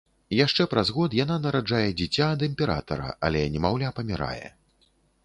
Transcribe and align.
Яшчэ 0.35 0.63
праз 0.71 0.87
год 0.95 1.15
яна 1.17 1.35
нараджае 1.43 1.83
дзіця 1.99 2.25
ад 2.37 2.45
імператара, 2.49 3.13
але 3.29 3.45
немаўля 3.57 3.93
памірае. 3.99 4.47